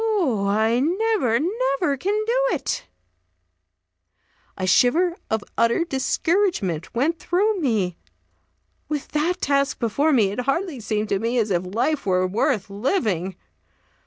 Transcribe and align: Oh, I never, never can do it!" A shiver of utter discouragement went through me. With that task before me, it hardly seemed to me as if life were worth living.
Oh, 0.03 0.47
I 0.47 0.79
never, 0.79 1.39
never 1.39 1.95
can 1.95 2.25
do 2.25 2.41
it!" 2.53 2.87
A 4.57 4.65
shiver 4.65 5.15
of 5.29 5.43
utter 5.59 5.83
discouragement 5.85 6.95
went 6.95 7.19
through 7.19 7.59
me. 7.59 7.99
With 8.89 9.09
that 9.09 9.41
task 9.41 9.77
before 9.77 10.11
me, 10.11 10.31
it 10.31 10.39
hardly 10.39 10.79
seemed 10.79 11.09
to 11.09 11.19
me 11.19 11.37
as 11.37 11.51
if 11.51 11.75
life 11.75 12.07
were 12.07 12.25
worth 12.25 12.67
living. 12.67 13.35